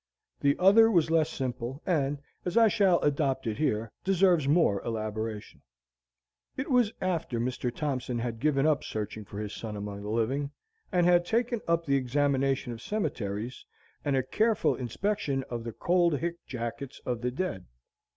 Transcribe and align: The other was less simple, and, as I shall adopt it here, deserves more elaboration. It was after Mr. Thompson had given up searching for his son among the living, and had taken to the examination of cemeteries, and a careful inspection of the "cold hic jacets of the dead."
The 0.39 0.57
other 0.57 0.89
was 0.89 1.11
less 1.11 1.29
simple, 1.29 1.83
and, 1.85 2.17
as 2.43 2.57
I 2.57 2.69
shall 2.69 2.99
adopt 3.01 3.45
it 3.45 3.59
here, 3.59 3.91
deserves 4.03 4.47
more 4.47 4.83
elaboration. 4.83 5.61
It 6.57 6.71
was 6.71 6.91
after 7.01 7.39
Mr. 7.39 7.71
Thompson 7.71 8.17
had 8.17 8.39
given 8.39 8.65
up 8.65 8.83
searching 8.83 9.25
for 9.25 9.37
his 9.39 9.53
son 9.53 9.75
among 9.75 10.01
the 10.01 10.09
living, 10.09 10.49
and 10.91 11.05
had 11.05 11.23
taken 11.23 11.59
to 11.67 11.81
the 11.85 11.97
examination 11.97 12.73
of 12.73 12.81
cemeteries, 12.81 13.63
and 14.03 14.15
a 14.15 14.23
careful 14.23 14.73
inspection 14.73 15.43
of 15.51 15.63
the 15.63 15.71
"cold 15.71 16.17
hic 16.17 16.43
jacets 16.47 16.99
of 17.05 17.21
the 17.21 17.29
dead." 17.29 17.67